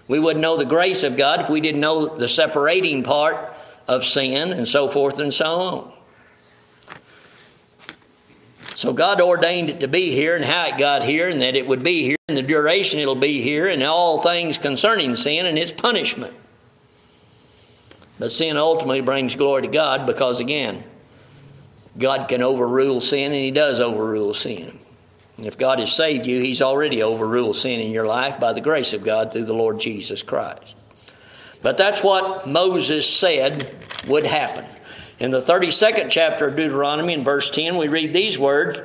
[0.09, 3.55] We wouldn't know the grace of God if we didn't know the separating part
[3.87, 5.93] of sin and so forth and so on.
[8.81, 11.67] So God ordained it to be here and how it got here and that it
[11.67, 15.59] would be here and the duration it'll be here and all things concerning sin and
[15.59, 16.33] its punishment.
[18.19, 20.83] But sin ultimately brings glory to God because, again,
[21.99, 24.79] God can overrule sin and He does overrule sin.
[25.37, 28.63] And if God has saved you, He's already overruled sin in your life by the
[28.63, 30.75] grace of God through the Lord Jesus Christ.
[31.61, 33.77] But that's what Moses said
[34.09, 34.65] would happen.
[35.21, 38.79] In the 32nd chapter of Deuteronomy, in verse 10, we read these words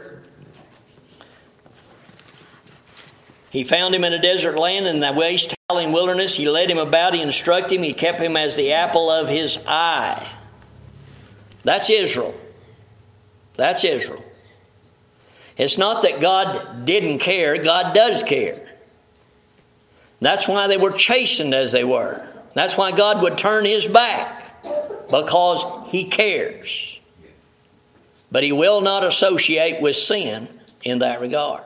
[3.50, 6.36] He found him in a desert land in the waste howling wilderness.
[6.36, 9.58] He led him about, he instructed him, he kept him as the apple of his
[9.66, 10.30] eye.
[11.64, 12.36] That's Israel.
[13.56, 14.26] That's Israel.
[15.58, 18.76] It's not that God didn't care, God does care.
[20.20, 22.28] That's why they were chastened as they were.
[22.56, 24.45] That's why God would turn his back
[25.16, 27.00] because He cares.
[28.32, 30.48] But He will not associate with sin
[30.84, 31.64] in that regard.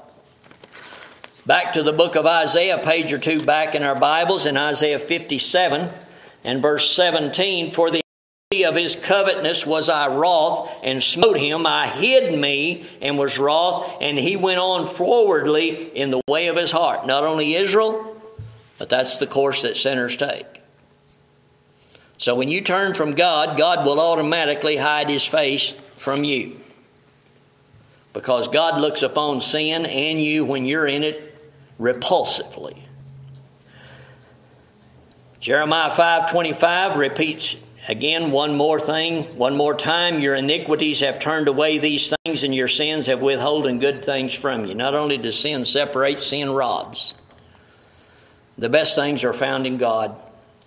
[1.45, 4.99] Back to the book of Isaiah, page or two back in our Bibles, in Isaiah
[4.99, 5.89] 57
[6.43, 8.01] and verse 17 For the
[8.63, 11.67] of his covetousness was I wroth and smote him.
[11.67, 16.55] I hid me and was wroth, and he went on forwardly in the way of
[16.55, 17.05] his heart.
[17.05, 18.19] Not only Israel,
[18.79, 20.58] but that's the course that sinners take.
[22.19, 26.59] So when you turn from God, God will automatically hide his face from you.
[28.11, 31.33] Because God looks upon sin and you when you're in it
[31.79, 32.77] repulsively.
[35.39, 37.55] Jeremiah 5:25 repeats
[37.87, 42.53] again one more thing, one more time, your iniquities have turned away these things and
[42.53, 44.75] your sins have withholden good things from you.
[44.75, 47.13] Not only does sin separate, sin robs.
[48.57, 50.17] The best things are found in God.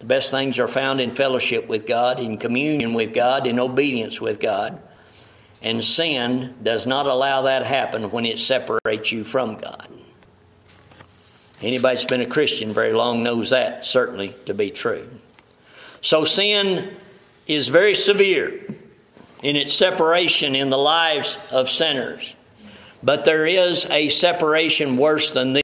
[0.02, 4.20] The best things are found in fellowship with God, in communion with God, in obedience
[4.20, 4.82] with God.
[5.62, 9.88] And sin does not allow that happen when it separates you from God.
[11.60, 15.08] Anybody that's been a Christian very long knows that certainly to be true.
[16.00, 16.96] So sin
[17.46, 18.74] is very severe
[19.44, 22.34] in its separation in the lives of sinners.
[23.04, 25.61] But there is a separation worse than this.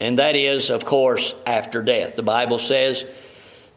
[0.00, 2.16] And that is, of course, after death.
[2.16, 3.04] The Bible says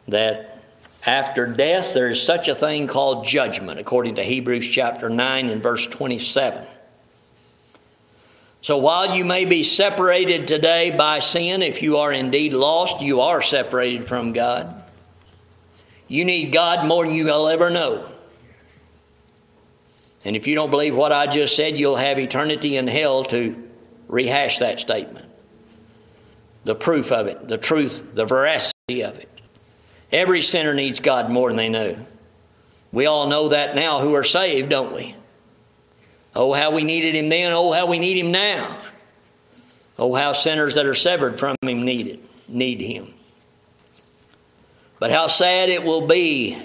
[0.08, 0.62] that
[1.06, 5.62] after death there is such a thing called judgment, according to Hebrews chapter 9 and
[5.62, 6.66] verse 27.
[8.60, 13.20] So while you may be separated today by sin, if you are indeed lost, you
[13.20, 14.82] are separated from God.
[16.08, 18.10] You need God more than you'll ever know.
[20.24, 23.68] And if you don't believe what I just said, you'll have eternity in hell to
[24.08, 25.27] rehash that statement
[26.68, 29.40] the proof of it, the truth, the veracity of it.
[30.12, 31.96] Every sinner needs God more than they know.
[32.92, 35.16] We all know that now who are saved, don't we?
[36.36, 37.52] Oh, how we needed Him then.
[37.52, 38.82] Oh, how we need Him now.
[39.98, 43.14] Oh, how sinners that are severed from Him need it, need Him.
[44.98, 46.62] But how sad it will be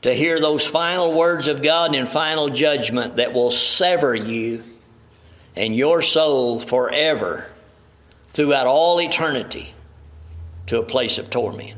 [0.00, 4.64] to hear those final words of God in final judgment that will sever you
[5.54, 7.50] and your soul forever
[8.32, 9.74] throughout all eternity
[10.66, 11.74] to a place of torment.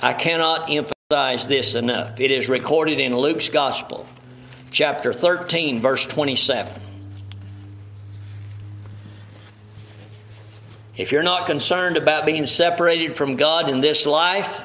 [0.00, 2.20] I cannot emphasize this enough.
[2.20, 4.06] It is recorded in Luke's Gospel,
[4.70, 6.82] chapter 13, verse 27.
[10.96, 14.62] If you're not concerned about being separated from God in this life,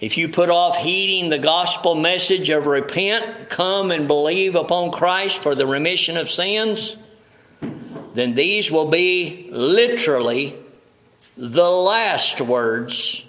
[0.00, 5.38] if you put off heeding the gospel message of repent, come and believe upon Christ
[5.42, 6.96] for the remission of sins,
[8.16, 10.56] then these will be literally
[11.36, 13.22] the last words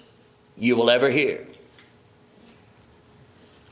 [0.56, 1.46] you will ever hear.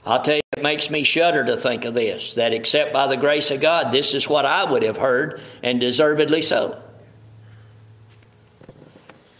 [0.04, 3.16] I'll tell you, it makes me shudder to think of this that except by the
[3.16, 6.80] grace of God, this is what I would have heard, and deservedly so.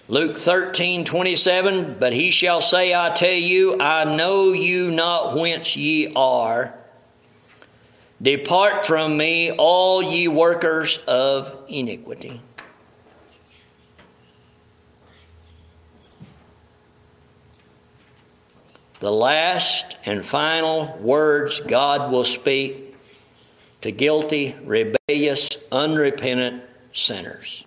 [0.09, 5.77] Luke 13, 27, but he shall say, I tell you, I know you not whence
[5.77, 6.75] ye are.
[8.21, 12.41] Depart from me, all ye workers of iniquity.
[19.01, 22.97] the last and final words God will speak
[23.83, 26.63] to guilty, rebellious, unrepentant
[26.93, 27.65] sinners.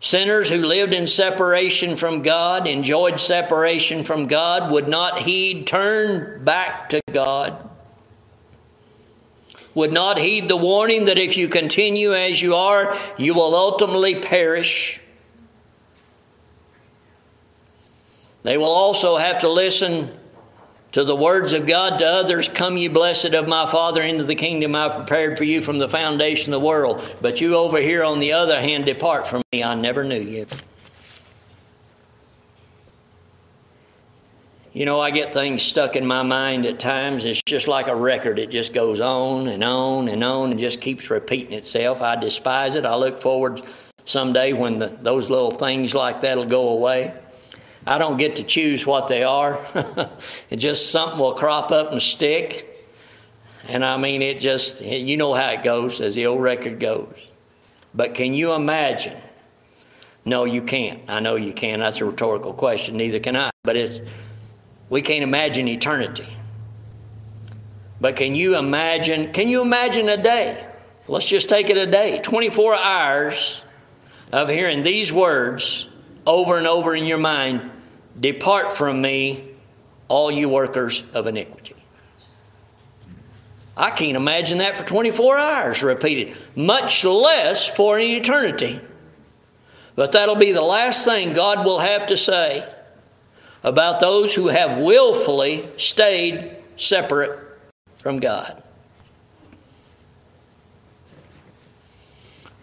[0.00, 6.44] Sinners who lived in separation from God, enjoyed separation from God, would not heed, turn
[6.44, 7.68] back to God,
[9.76, 14.18] would not heed the warning that if you continue as you are, you will ultimately
[14.18, 14.98] perish.
[18.42, 20.16] They will also have to listen
[20.92, 24.34] to the words of God to others Come, ye blessed of my Father, into the
[24.34, 27.06] kingdom I prepared for you from the foundation of the world.
[27.20, 29.62] But you over here, on the other hand, depart from me.
[29.62, 30.46] I never knew you.
[34.76, 37.24] You know, I get things stuck in my mind at times.
[37.24, 38.38] It's just like a record.
[38.38, 42.02] It just goes on and on and on and just keeps repeating itself.
[42.02, 42.84] I despise it.
[42.84, 43.62] I look forward
[44.04, 47.14] someday when the, those little things like that will go away.
[47.86, 49.64] I don't get to choose what they are.
[50.50, 52.86] it just something will crop up and stick.
[53.68, 57.14] And I mean, it just, you know how it goes, as the old record goes.
[57.94, 59.16] But can you imagine?
[60.26, 61.00] No, you can't.
[61.08, 61.80] I know you can.
[61.80, 62.98] That's a rhetorical question.
[62.98, 63.50] Neither can I.
[63.62, 64.00] But it's,
[64.88, 66.28] we can't imagine eternity.
[68.00, 70.64] But can you imagine, can you imagine a day?
[71.08, 73.62] Let's just take it a day 24 hours
[74.32, 75.88] of hearing these words
[76.26, 77.70] over and over in your mind
[78.18, 79.50] Depart from me,
[80.08, 81.74] all you workers of iniquity.
[83.76, 88.80] I can't imagine that for 24 hours repeated, much less for an eternity.
[89.96, 92.66] But that'll be the last thing God will have to say
[93.66, 97.36] about those who have willfully stayed separate
[97.98, 98.62] from God.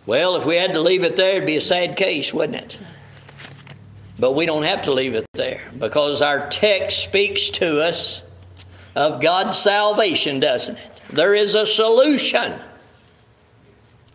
[0.06, 2.78] Well, if we had to leave it there, it'd be a sad case, wouldn't it?
[4.18, 8.22] But we don't have to leave it there because our text speaks to us
[8.95, 11.01] of God's salvation, doesn't it?
[11.12, 12.60] There is a solution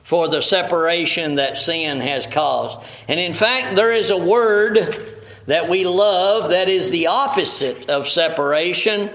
[0.04, 2.78] for the separation that sin has caused.
[3.08, 5.17] And in fact, there is a word
[5.48, 9.10] that we love that is the opposite of separation,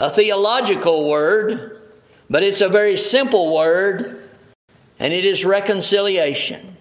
[0.00, 1.80] a theological word,
[2.28, 4.28] but it's a very simple word,
[4.98, 6.76] and it is reconciliation.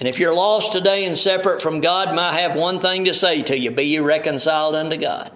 [0.00, 3.42] And if you're lost today and separate from God, I have one thing to say
[3.42, 5.30] to you be you reconciled unto God.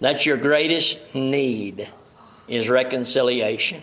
[0.00, 1.88] That's your greatest need
[2.46, 3.80] is reconciliation.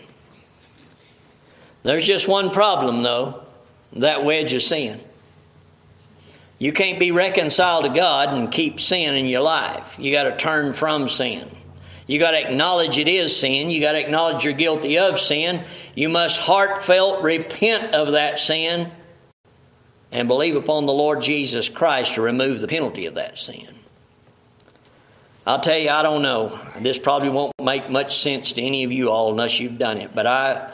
[1.82, 3.42] There's just one problem though,
[3.94, 5.00] that wedge of sin.
[6.58, 9.94] You can't be reconciled to God and keep sin in your life.
[9.98, 11.48] You got to turn from sin.
[12.08, 13.70] You got to acknowledge it is sin.
[13.70, 15.64] You got to acknowledge you're guilty of sin.
[15.94, 18.90] You must heartfelt repent of that sin
[20.10, 23.74] and believe upon the Lord Jesus Christ to remove the penalty of that sin.
[25.46, 26.58] I'll tell you, I don't know.
[26.80, 30.14] This probably won't make much sense to any of you all unless you've done it,
[30.14, 30.70] but I,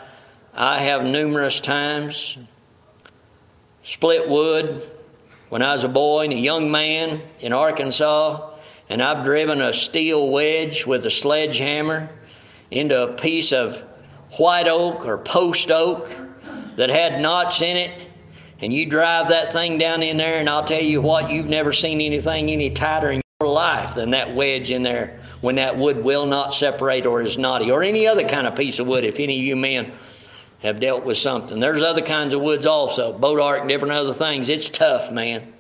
[0.53, 2.39] I have numerous times
[3.85, 4.91] split wood
[5.55, 8.51] when I was a boy and a young man in Arkansas,
[8.89, 12.11] and I've driven a steel wedge with a sledgehammer
[12.73, 13.81] into a piece of
[14.33, 16.11] white oak or post oak
[16.75, 18.11] that had knots in it
[18.59, 21.73] and you drive that thing down in there, and I'll tell you what, you've never
[21.73, 26.03] seen anything any tighter in your life than that wedge in there when that wood
[26.03, 29.21] will not separate or is knotty, or any other kind of piece of wood, if
[29.21, 29.93] any of you men
[30.65, 31.61] have dealt with something.
[31.61, 34.49] There's other kinds of woods also, bois d'arc and different other things.
[34.49, 35.53] It's tough, man.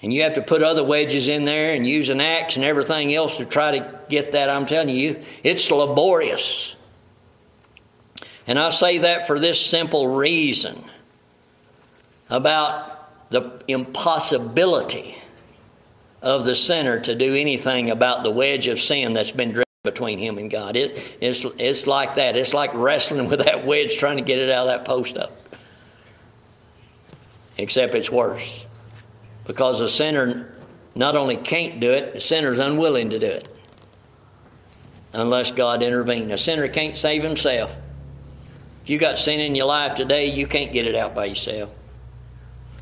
[0.00, 3.14] And you have to put other wedges in there and use an axe and everything
[3.14, 4.48] else to try to get that.
[4.48, 6.74] I'm telling you, it's laborious.
[8.46, 10.82] And I say that for this simple reason
[12.30, 15.16] about the impossibility
[16.22, 20.36] of the sinner to do anything about the wedge of sin that's been between him
[20.36, 20.76] and God.
[20.76, 22.36] It, it's, it's like that.
[22.36, 25.32] It's like wrestling with that wedge trying to get it out of that post oak.
[27.56, 28.46] Except it's worse.
[29.46, 30.54] Because the sinner
[30.94, 33.48] not only can't do it, the sinner's unwilling to do it.
[35.14, 36.30] Unless God intervenes.
[36.32, 37.70] A sinner can't save himself.
[38.82, 41.70] If you got sin in your life today, you can't get it out by yourself.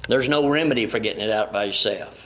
[0.08, 2.23] There's no remedy for getting it out by yourself.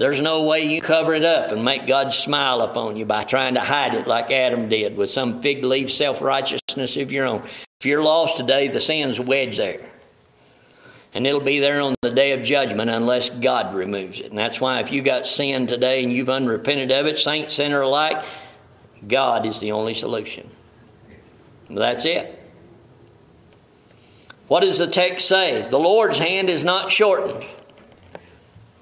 [0.00, 3.52] There's no way you cover it up and make God smile upon you by trying
[3.52, 7.42] to hide it like Adam did with some fig leaf self righteousness of your own.
[7.80, 9.84] If you're lost today, the sin's wedged there.
[11.12, 14.30] And it'll be there on the day of judgment unless God removes it.
[14.30, 17.82] And that's why if you got sin today and you've unrepented of it, saint, sinner
[17.82, 18.24] alike,
[19.06, 20.48] God is the only solution.
[21.68, 22.40] That's it.
[24.48, 25.68] What does the text say?
[25.68, 27.44] The Lord's hand is not shortened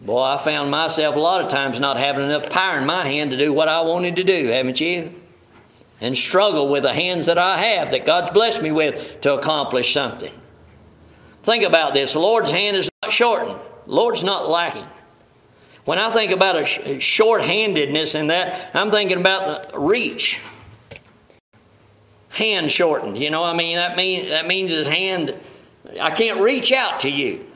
[0.01, 3.33] Boy, I found myself a lot of times not having enough power in my hand
[3.33, 5.13] to do what I wanted to do, haven't you?
[6.01, 9.93] And struggle with the hands that I have that God's blessed me with to accomplish
[9.93, 10.33] something.
[11.43, 14.87] Think about this the Lord's hand is not shortened, the Lord's not lacking.
[15.85, 20.39] When I think about a short handedness in that, I'm thinking about the reach.
[22.29, 25.35] Hand shortened, you know, I mean, that, mean, that means his hand,
[25.99, 27.48] I can't reach out to you.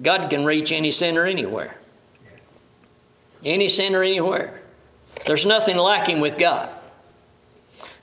[0.00, 1.76] God can reach any sinner anywhere.
[3.44, 4.60] Any sinner anywhere.
[5.26, 6.70] There's nothing lacking with God.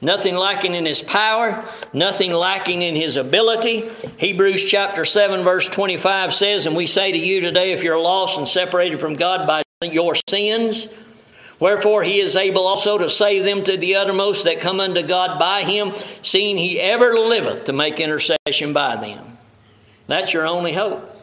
[0.03, 1.63] Nothing lacking in his power,
[1.93, 3.87] nothing lacking in his ability.
[4.17, 8.39] Hebrews chapter 7, verse 25 says, And we say to you today, if you're lost
[8.39, 10.87] and separated from God by your sins,
[11.59, 15.37] wherefore he is able also to save them to the uttermost that come unto God
[15.37, 19.37] by him, seeing he ever liveth to make intercession by them.
[20.07, 21.20] That's your only hope.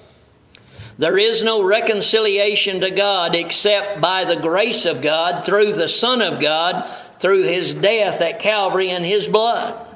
[0.98, 6.20] There is no reconciliation to God except by the grace of God through the Son
[6.20, 9.86] of God, through his death at Calvary and his blood.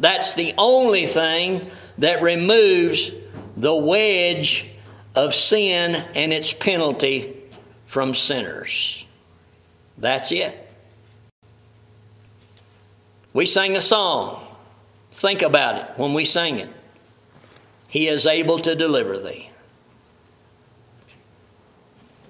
[0.00, 3.12] That's the only thing that removes
[3.56, 4.66] the wedge
[5.14, 7.36] of sin and its penalty
[7.86, 9.06] from sinners.
[9.96, 10.58] That's it.
[13.32, 14.44] We sang a song.
[15.12, 16.70] Think about it when we sing it.
[17.86, 19.51] He is able to deliver thee.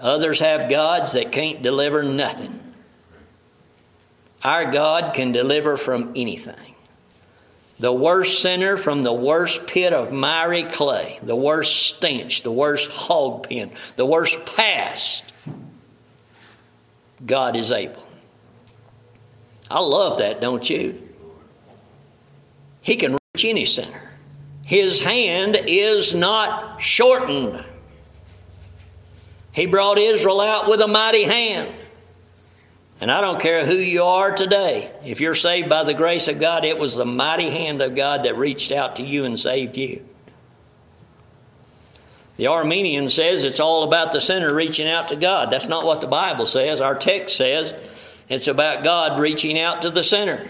[0.02, 2.58] Others have gods that can't deliver nothing.
[4.42, 6.74] Our God can deliver from anything.
[7.78, 12.90] The worst sinner from the worst pit of miry clay, the worst stench, the worst
[12.90, 15.22] hog pen, the worst past,
[17.24, 18.06] God is able.
[19.70, 21.08] I love that, don't you?
[22.82, 24.10] He can reach any sinner.
[24.64, 27.64] His hand is not shortened.
[29.52, 31.74] He brought Israel out with a mighty hand.
[33.00, 34.92] And I don't care who you are today.
[35.04, 38.24] If you're saved by the grace of God, it was the mighty hand of God
[38.24, 40.06] that reached out to you and saved you.
[42.36, 45.50] The Arminian says it's all about the sinner reaching out to God.
[45.50, 46.80] That's not what the Bible says.
[46.80, 47.74] Our text says
[48.28, 50.48] it's about God reaching out to the sinner.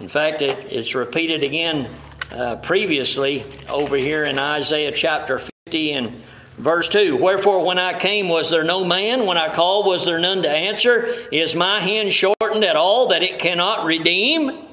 [0.00, 1.94] In fact, it, it's repeated again
[2.30, 6.22] uh, previously over here in Isaiah chapter 50 and
[6.62, 9.26] Verse 2 Wherefore, when I came, was there no man?
[9.26, 11.06] When I called, was there none to answer?
[11.32, 14.68] Is my hand shortened at all that it cannot redeem?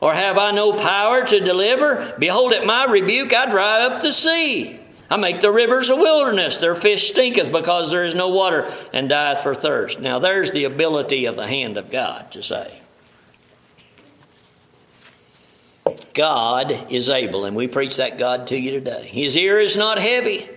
[0.00, 2.16] Or have I no power to deliver?
[2.18, 4.80] Behold, at my rebuke I dry up the sea.
[5.10, 6.56] I make the rivers a wilderness.
[6.56, 10.00] Their fish stinketh because there is no water and dieth for thirst.
[10.00, 12.80] Now, there's the ability of the hand of God to say.
[16.14, 19.06] God is able, and we preach that God to you today.
[19.06, 20.48] His ear is not heavy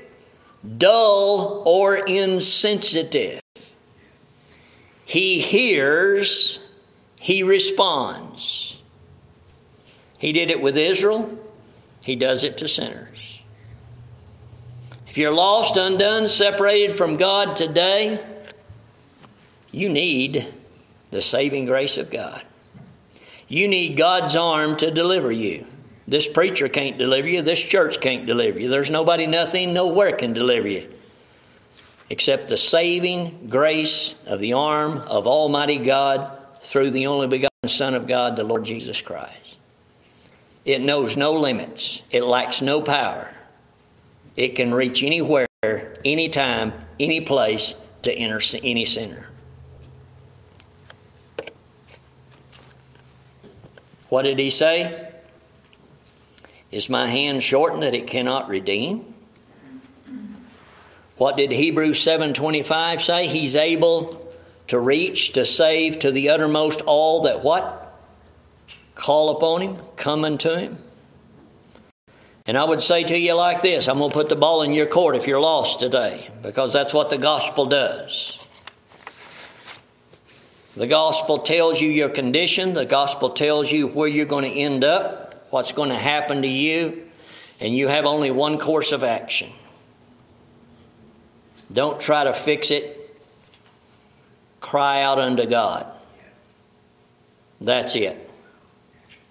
[0.77, 3.41] dull or insensitive.
[5.05, 6.59] He hears,
[7.19, 8.77] he responds.
[10.17, 11.37] He did it with Israel,
[12.03, 13.39] he does it to sinners.
[15.07, 18.23] If you're lost, undone, separated from God today,
[19.71, 20.53] you need
[21.11, 22.41] the saving grace of God.
[23.47, 25.65] You need God's arm to deliver you.
[26.07, 27.41] This preacher can't deliver you.
[27.41, 28.69] This church can't deliver you.
[28.69, 30.91] There's nobody, nothing, nowhere can deliver you
[32.09, 37.93] except the saving grace of the arm of Almighty God through the only begotten Son
[37.93, 39.57] of God, the Lord Jesus Christ.
[40.65, 43.31] It knows no limits, it lacks no power.
[44.35, 45.47] It can reach anywhere,
[46.03, 49.27] anytime, any place to enter any sinner.
[54.09, 55.14] What did he say?
[56.75, 59.13] Is my hand shortened that it cannot redeem?
[61.15, 63.27] What did Hebrews 7:25 say?
[63.27, 64.29] He's able
[64.67, 67.97] to reach to save to the uttermost all that what?
[68.93, 70.77] Call upon him, come unto him.
[72.45, 74.73] And I would say to you like this I'm going to put the ball in
[74.73, 78.37] your court if you're lost today, because that's what the gospel does.
[80.75, 84.83] The gospel tells you your condition, the gospel tells you where you're going to end
[84.83, 85.24] up
[85.55, 87.07] what's going to happen to you,
[87.61, 89.49] and you have only one course of action.
[91.71, 93.17] Don't try to fix it.
[94.59, 95.87] Cry out unto God.
[97.61, 98.29] That's it.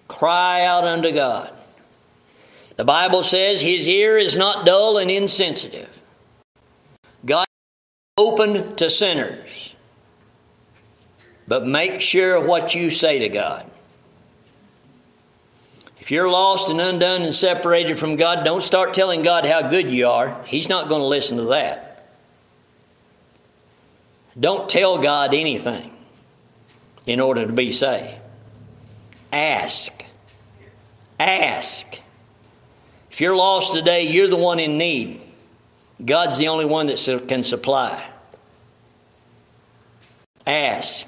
[0.07, 1.53] Cry out unto God.
[2.75, 6.01] The Bible says his ear is not dull and insensitive.
[7.23, 9.75] God is open to sinners.
[11.47, 13.69] But make sure what you say to God.
[16.05, 19.89] If you're lost and undone and separated from God, don't start telling God how good
[19.89, 20.43] you are.
[20.45, 22.07] He's not going to listen to that.
[24.39, 25.91] Don't tell God anything
[27.07, 28.19] in order to be saved.
[29.33, 29.91] Ask.
[31.19, 31.87] Ask.
[33.09, 35.21] If you're lost today, you're the one in need.
[36.05, 38.07] God's the only one that can supply.
[40.45, 41.07] Ask.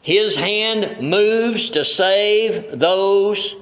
[0.00, 3.56] His hand moves to save those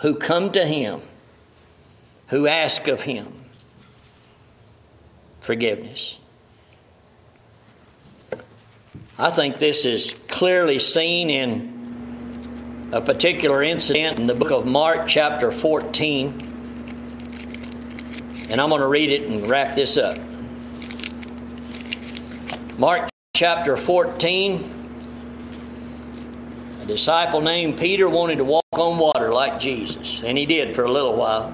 [0.00, 1.00] who come to Him,
[2.28, 3.32] who ask of Him
[5.40, 6.18] forgiveness.
[9.18, 15.08] I think this is clearly seen in a particular incident in the book of Mark,
[15.08, 16.46] chapter 14.
[18.50, 20.18] And I'm going to read it and wrap this up.
[22.78, 24.77] Mark chapter 14.
[26.88, 30.90] Disciple named Peter wanted to walk on water like Jesus, and he did for a
[30.90, 31.52] little while.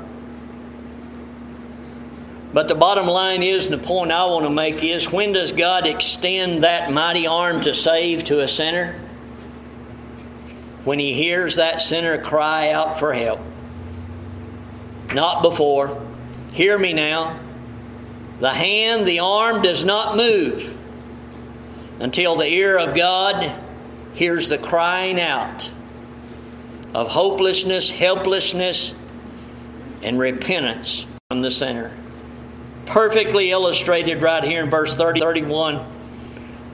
[2.53, 5.51] But the bottom line is, and the point I want to make is when does
[5.51, 8.93] God extend that mighty arm to save to a sinner?
[10.85, 13.41] When he hears that sinner cry out for help.
[15.13, 16.01] Not before.
[16.53, 17.41] Hear me now.
[18.39, 20.77] The hand, the arm does not move
[21.99, 23.64] until the ear of God
[24.15, 25.71] hears the crying out
[26.95, 28.95] of hopelessness, helplessness,
[30.03, 31.93] and repentance from the sinner
[32.87, 35.87] perfectly illustrated right here in verse 30, 31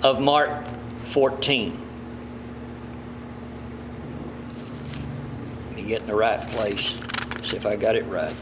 [0.03, 0.64] of Mark
[1.07, 1.86] 14.
[5.66, 6.95] Let me get in the right place,
[7.45, 8.34] see if I got it right.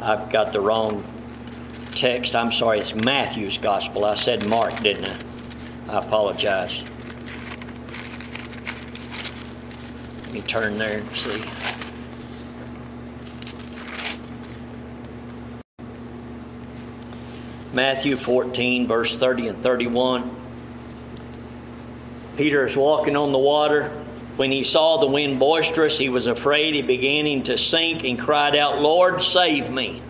[0.00, 1.04] I've got the wrong
[1.94, 2.34] text.
[2.34, 4.04] I'm sorry, it's Matthew's gospel.
[4.04, 5.18] I said Mark, didn't I?
[5.88, 6.82] I apologize.
[10.22, 11.42] Let me turn there and see.
[17.72, 20.36] Matthew 14, verse 30 and 31.
[22.36, 23.88] Peter is walking on the water.
[24.36, 26.74] When he saw the wind boisterous, he was afraid.
[26.74, 30.02] He beginning to sink and cried out, Lord, save me.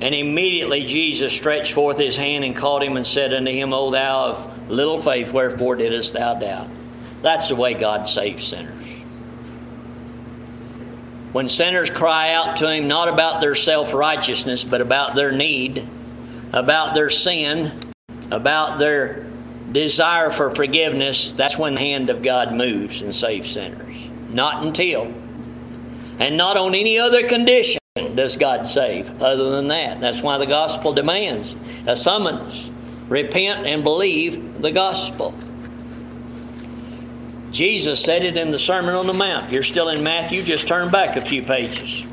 [0.00, 3.90] And immediately Jesus stretched forth his hand and caught him and said unto him, O
[3.90, 6.68] thou of little faith, wherefore didst thou doubt?
[7.22, 8.72] That's the way God saves sinners.
[11.32, 15.86] When sinners cry out to him not about their self righteousness, but about their need,
[16.52, 17.72] about their sin,
[18.30, 19.26] about their
[19.72, 23.96] desire for forgiveness, that's when the hand of God moves and saves sinners.
[24.30, 25.12] Not until.
[26.18, 30.00] And not on any other condition does God save other than that.
[30.00, 32.70] That's why the gospel demands a summons.
[33.08, 35.34] Repent and believe the gospel.
[37.50, 39.46] Jesus said it in the Sermon on the Mount.
[39.46, 42.04] If you're still in Matthew, just turn back a few pages.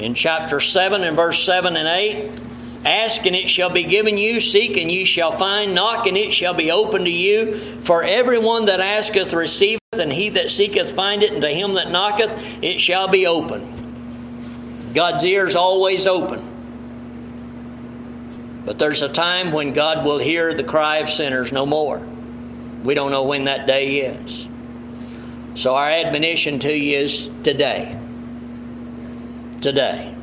[0.00, 2.40] In chapter 7 and verse 7 and 8,
[2.84, 6.32] Ask and it shall be given you, seek and ye shall find, knock and it
[6.32, 7.80] shall be opened to you.
[7.82, 12.30] For everyone that asketh receiveth, and he that seeketh findeth, and to him that knocketh
[12.60, 13.83] it shall be open.
[14.94, 16.52] God's ear is always open.
[18.64, 22.06] But there's a time when God will hear the cry of sinners no more.
[22.82, 24.48] We don't know when that day is.
[25.56, 27.98] So our admonition to you is today.
[29.60, 30.14] Today.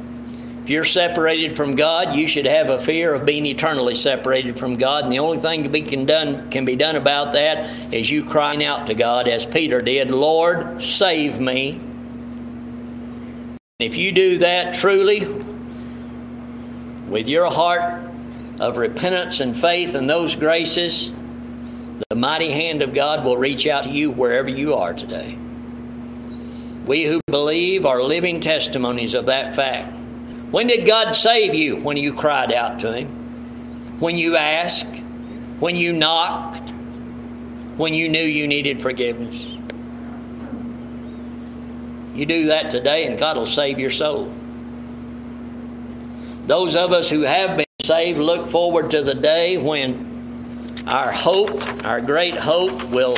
[0.64, 4.78] If you're separated from God, you should have a fear of being eternally separated from
[4.78, 5.04] God.
[5.04, 8.64] And the only thing that can, done, can be done about that is you crying
[8.64, 11.82] out to God, as Peter did, Lord, save me.
[13.82, 15.26] If you do that truly,
[17.10, 18.04] with your heart
[18.60, 21.12] of repentance and faith and those graces,
[22.10, 25.38] the mighty hand of God will reach out to you wherever you are today.
[26.86, 29.94] We who believe are living testimonies of that fact.
[30.52, 31.78] When did God save you?
[31.78, 34.86] When you cried out to Him, when you asked,
[35.60, 36.72] when you knocked,
[37.78, 39.51] when you knew you needed forgiveness.
[42.22, 44.32] You do that today, and God will save your soul.
[46.46, 51.84] Those of us who have been saved look forward to the day when our hope,
[51.84, 53.16] our great hope, will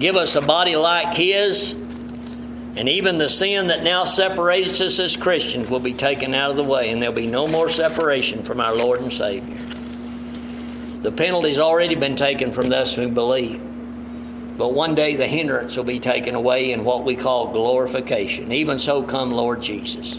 [0.00, 5.14] give us a body like His and even the sin that now separates us as
[5.14, 8.60] Christians will be taken out of the way, and there'll be no more separation from
[8.60, 9.64] our Lord and Savior.
[11.02, 13.62] The penalty's already been taken from those who believe.
[14.56, 18.52] But one day the hindrance will be taken away in what we call glorification.
[18.52, 20.18] Even so, come, Lord Jesus.